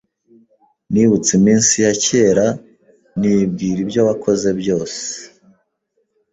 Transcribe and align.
“Nibutse 0.91 1.29
iminsi 1.39 1.73
ya 1.85 1.93
kera, 2.05 2.47
Nibwira 3.19 3.79
ibyo 3.85 4.01
wakoze 4.07 4.49
byose, 4.59 5.01